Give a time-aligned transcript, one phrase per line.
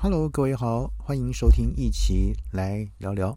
[0.00, 3.36] Hello，各位好，欢迎收听，一起来聊聊。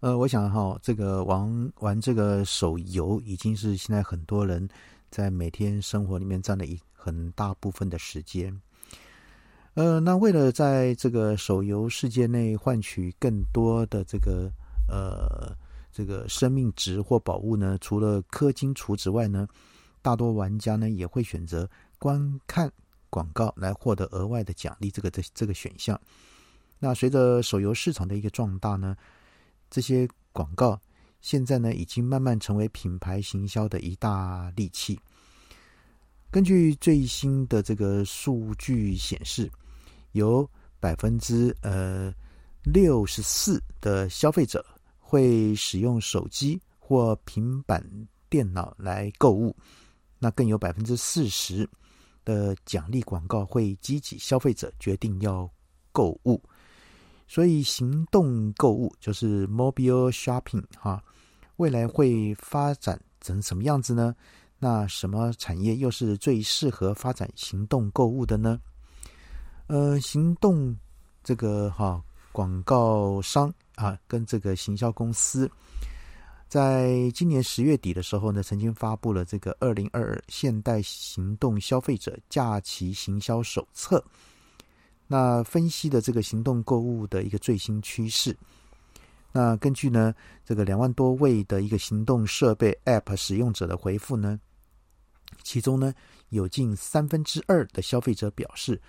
[0.00, 4.68] 呃，我想哈，这个玩玩这个手游，已经是现在很多人
[5.10, 8.60] 在每天生活里面占了一很大部分的时间。
[9.72, 14.52] 呃，那为了在这个手游世界内换取更多的这个
[14.86, 15.56] 呃
[15.90, 19.48] 这个生命值或宝物呢，除了氪金储值外呢，
[20.02, 21.66] 大多玩家呢也会选择
[21.98, 22.70] 观看。
[23.10, 26.00] 广告来获得额外的奖励，这个这这个选项。
[26.78, 28.96] 那随着手游市场的一个壮大呢，
[29.68, 30.80] 这些广告
[31.20, 34.98] 现在呢已经慢慢成为品牌行销的一大利器。
[36.30, 39.50] 根据最新的这个数据显示，
[40.12, 40.48] 有
[40.78, 42.14] 百分之呃
[42.62, 44.64] 六十四的消费者
[44.98, 47.84] 会使用手机或平板
[48.28, 49.54] 电脑来购物，
[50.18, 51.68] 那更有百分之四十。
[52.24, 55.48] 的奖励广告会激起消费者决定要
[55.92, 56.40] 购物，
[57.26, 61.02] 所以行动购物就是 mobile shopping 哈，
[61.56, 64.14] 未来会发展成什么样子呢？
[64.58, 68.60] 那什么产业又是最适合发展行动购物的呢？
[69.66, 70.76] 呃，行动
[71.24, 75.50] 这个哈广告商啊，跟这个行销公司。
[76.50, 83.98] 在今年十月底的时候呢，曾经发布了这个《二零二二现代行动消费者假期行销手册》。
[85.06, 88.36] 那分析的这个行动购物的一个最新趋势。
[89.30, 90.12] 那根据呢
[90.44, 94.40] 这个两万多位的一个行动设备 App 使用者的回复呢，
[95.44, 95.94] 其中呢
[96.30, 98.80] 有近三分之二的消费者表示，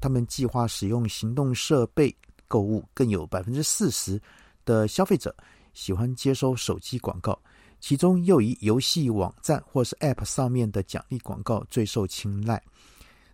[0.00, 2.16] 他们计划使用行动设备
[2.48, 4.18] 购物，更有百分之四十
[4.64, 5.36] 的消费者。
[5.80, 7.40] 喜欢接收手机广告，
[7.80, 12.62] 其中又以游戏网站或是 App 上面的奖励广告最受青睐。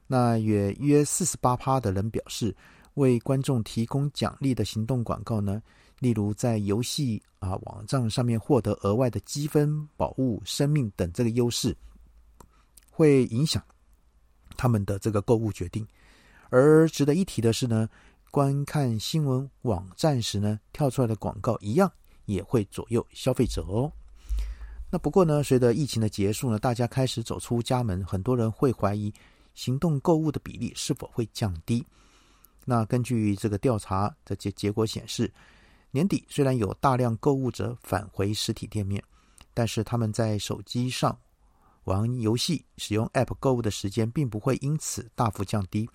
[0.06, 2.54] 那约约四十八趴的人表示，
[2.94, 5.60] 为观众提供奖励的行动广告呢，
[5.98, 11.76] 例如在游戏啊网站上面获得额外的积分、宝物、生命等这个优势，
[12.92, 13.60] 会影响
[14.56, 15.84] 他们的这个购物决定。
[16.50, 17.88] 而值得一提的是呢，
[18.30, 21.90] 观看新闻网站时呢，跳出来的广告一样。
[22.26, 23.90] 也会左右消费者哦。
[24.88, 29.12] 那不过呢，随着疫情的结束呢，大家开始走出家门，很多人会怀疑
[29.54, 31.84] 行动购物的比例是否会降低。
[32.64, 35.32] 那根据这个调查的结结果显示，
[35.90, 39.02] 年底虽然有大量购物者返回实体店面，
[39.54, 41.16] 但是他们在手机上
[41.84, 45.88] 玩游戏、使用 App 购物的时间并不会因此大幅降低，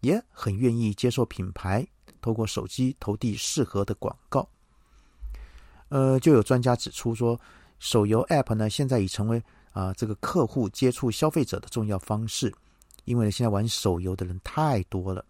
[0.00, 1.86] 也很愿意接受品牌
[2.20, 4.48] 透过手机投递适合的广告。
[5.88, 7.38] 呃，就有专家指出说，
[7.78, 12.52] 手游 App 呢，现在已成为啊这个客户接触消费者的重要方式，
[13.04, 15.24] 因为现在玩手游的人太多了。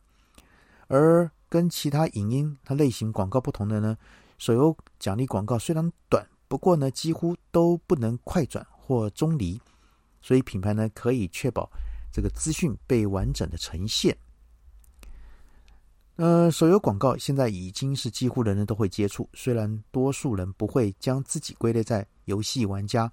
[0.88, 3.96] 而跟其他影音它类型广告不同的呢，
[4.38, 9.60] 手游奖励广告虽然短，不过呢几乎都不能快转或中离，
[10.20, 11.70] 所以品牌呢可以确保
[12.10, 14.16] 这个资讯被完整的呈现。
[16.18, 23.08] 呃，手游广告现在已经是几乎人人都会接触，虽然多数人不会将自己归类在游戏玩家，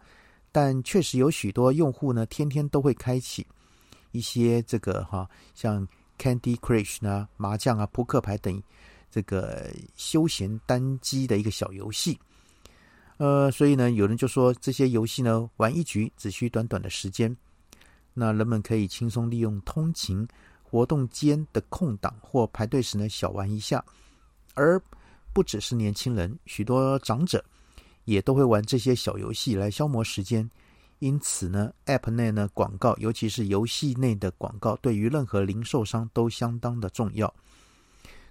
[0.51, 3.45] 但确实有许多用户呢，天天都会开启
[4.11, 8.59] 一些这个哈，像 Candy Crush 啊、麻将啊、扑克牌等
[9.11, 12.19] 这个休闲单机的一个小游戏。
[13.17, 17.37] 呃，所以呢，有人就说这些游戏呢，玩一局只需短短的时间，
[18.15, 20.27] 那人们可以轻松利用通勤。
[20.75, 23.81] 活动间的空档或排队时呢，小玩一下，
[24.55, 24.77] 而
[25.31, 27.41] 不只是年轻人，许多长者
[28.03, 30.49] 也都会玩这些小游戏来消磨时间。
[30.99, 37.33] 因此呢，App 内呢广告，尤其是游戏内的广告，对于任何零售商都相当的重要。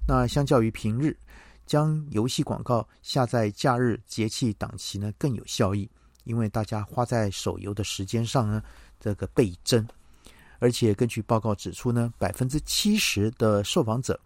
[0.06, 1.16] 那相较于平日，
[1.64, 5.88] 将游戏广告下在假日节气档期呢更有效益，
[6.24, 8.62] 因为大家花在手游的时间上呢，
[9.00, 9.88] 这个倍增。
[10.58, 14.18] 而且根据报告指出呢，百分之七十的受访者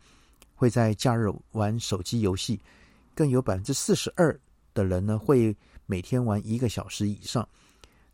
[0.55, 2.61] 会在假日玩手机游戏，
[3.15, 4.39] 更有百分之四十二
[4.75, 7.49] 的人呢会每天玩一个小时以上。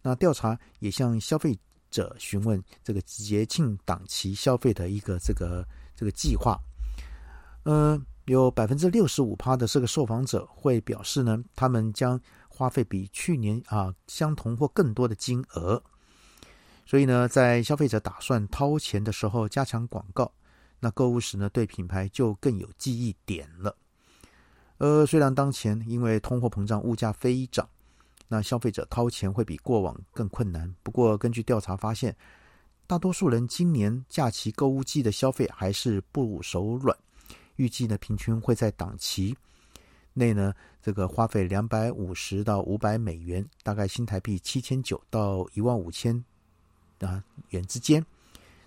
[0.02, 1.58] 那调查也向消费
[1.90, 6.58] 者询问这个节庆档期消费的一个这个这个计划。
[7.64, 15.82] 嗯，有百分之六十五趴的这个受访者会表示呢，他们将花费比去年啊相同或更多的金额。
[16.86, 20.30] 所以呢，在消费者打算掏钱的时候，加强广告，
[20.80, 23.74] 那购物时呢，对品牌就更有记忆点了。
[24.78, 27.66] 呃，虽然当前因为通货膨胀，物价飞涨，
[28.28, 30.74] 那消费者掏钱会比过往更困难。
[30.82, 32.14] 不过，根据调查发现，
[32.86, 36.94] 大多数人今年假期购物季的消费还是不手软，
[37.56, 39.34] 预计呢平均会在档期
[40.12, 40.52] 内呢
[40.82, 46.22] 这个花费两百五十到五百美元，大概新台币七千九到一万五千
[47.04, 48.04] 啊元之间。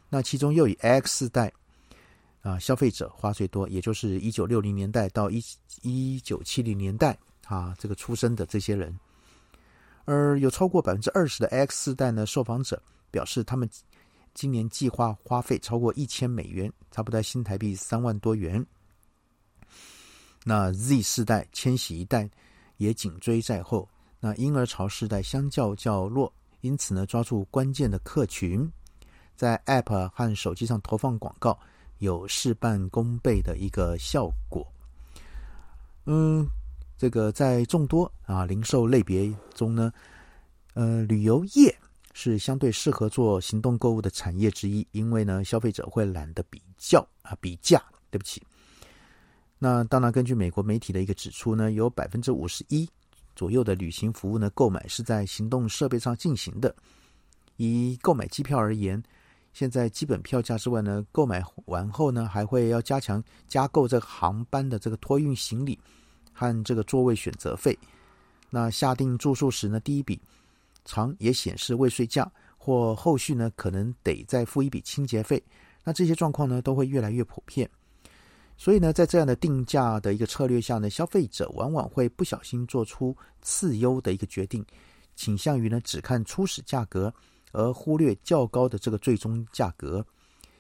[0.09, 1.51] 那其中又以 X 代
[2.41, 5.43] 啊消费者花最多，也就是一九六零年代到一
[5.81, 8.97] 一九七零年代啊这个出生的这些人，
[10.05, 12.81] 而有超过百分之二十的 X 代呢受访者
[13.11, 13.69] 表示他们。
[14.33, 18.63] 今年计划花费超过一千美元，差不多新台币三万多元。
[20.43, 22.29] 那 Z 世代、千禧一代
[22.77, 23.89] 也紧追在后。
[24.19, 26.31] 那婴儿潮世代相较较弱，
[26.61, 28.69] 因此呢，抓住关键的客群，
[29.35, 31.57] 在 App 和手机上投放广告，
[31.99, 34.65] 有事半功倍的一个效果。
[36.05, 36.47] 嗯，
[36.97, 39.91] 这个在众多啊零售类别中呢，
[40.73, 41.75] 呃，旅游业。
[42.19, 47.79] 是相对适合做行动购物的产业之一，因为呢，消费者会懒得比较啊比价。
[48.09, 48.41] 对不起，
[49.59, 52.89] 那当然，根据美国媒体的一个指出呢，有百分之五十一
[53.37, 56.75] 左右的旅行服务呢购买是在行动设备上进行的。
[57.55, 59.01] 以购买机票而言，
[59.53, 65.79] 现在基本票价之外呢，购买完后呢，还会要加强加购这个航班的这个托运行李
[66.33, 67.77] 和这个座位选择费。
[68.49, 70.19] 那下定住宿时呢，第一笔。
[70.89, 75.43] 常也显示未睡觉，或后续呢可能得再付一笔清洁费。
[75.83, 77.69] 那这些状况呢都会越来越普遍。
[78.57, 84.65] 所以呢，在这样的定价的一个策略下呢，消费者往往会不小心做出次优的一个决定，
[85.15, 87.13] 倾向于呢只看初始价格，
[87.51, 90.05] 而忽略较高的这个最终价格。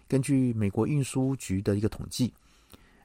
[0.07, 2.31] 根据美国运输局的一个统计，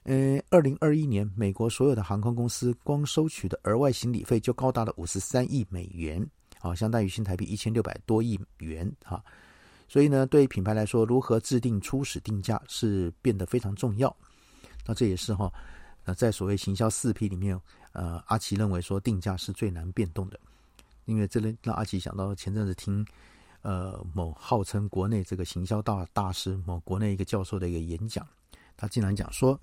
[0.04, 6.24] 呃，二零二一年美国所有的航空公司光收取的额外行李费就高达了五十三亿美元。
[6.60, 9.20] 啊，相当于新台币一千六百多亿元哈，
[9.88, 14.14] 所以呢，对品牌来说，如何制定初始定价是变得非常重要。
[14.84, 15.52] 那这也是哈，
[16.04, 17.60] 那，在所谓行销四 P 里面，
[17.92, 20.38] 呃，阿奇认为说定价是最难变动的，
[21.04, 23.06] 因为这里让阿奇想到前阵子听
[23.62, 28.26] 呃某号称国内这个行销大大师某国内一个教授的一个演讲，
[28.76, 29.58] 他竟然讲说，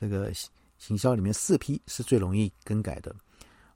[0.00, 0.32] 这个
[0.78, 3.14] 行销里面四 P 是最容易更改的，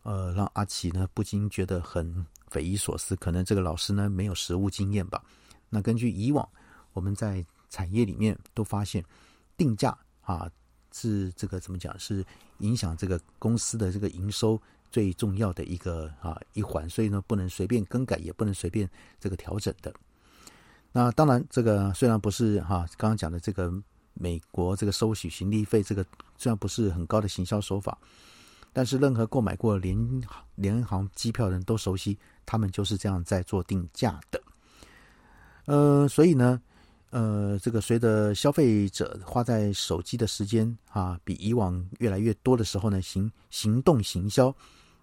[0.02, 2.24] 呃，让阿奇呢不禁觉得很。
[2.52, 5.24] 匪夷所思，可能这个老师呢没有实务经验吧。
[5.70, 6.46] 那根据以往
[6.92, 9.02] 我们在产业里面都发现，
[9.56, 10.50] 定价啊
[10.92, 12.24] 是这个怎么讲是
[12.58, 14.60] 影响这个公司的这个营收
[14.90, 19.92] 最重要的一个啊一环，所以呢不能随便更改，也不能随便这个调整的。
[20.92, 23.72] 那当然，这个虽然不是哈刚刚讲的这个
[24.14, 26.04] 美国这个收取行李费，这个
[26.36, 27.96] 虽然不是很高的行销手法。
[28.74, 30.22] 但是，任何购买过联
[30.54, 34.42] 联航机票的人都熟悉，他们就是这样在做定价的。
[35.66, 36.58] 呃，所以呢，
[37.12, 44.54] 呃，这个随着消费者花在手机的时间啊，比以往越来越多的时候呢，行行动行销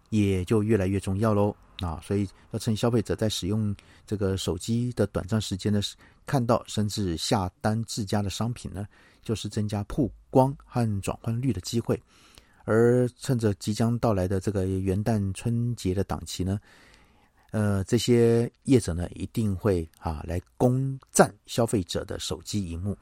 [0.09, 2.01] 也就越来越重要喽啊。
[2.03, 3.75] 所以，要趁消费者在使用
[4.07, 5.79] 这个手机的短暂时间呢，
[6.25, 8.87] 看到甚至下单自家的商品呢，
[9.21, 12.01] 就是增加曝光和转换率的机会。
[12.65, 16.59] 而趁着即将到来的这个元旦春节的档期呢，
[17.51, 22.97] 呃，这些业者呢一定会啊来攻占消费者的手机荧幕。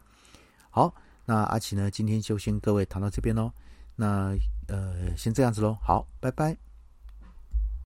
[0.70, 0.94] 好，
[1.26, 3.52] 那阿奇呢今天就先各位谈到这边喽。
[3.96, 4.38] 那
[4.68, 6.67] 呃先这样子喽，好，拜拜。